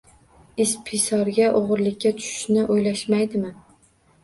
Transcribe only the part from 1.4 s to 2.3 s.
o‘g‘irlikka